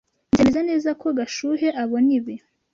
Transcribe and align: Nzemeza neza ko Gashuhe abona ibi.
Nzemeza 0.31 0.59
neza 0.69 0.89
ko 1.01 1.07
Gashuhe 1.17 1.67
abona 1.83 2.09
ibi. 2.17 2.35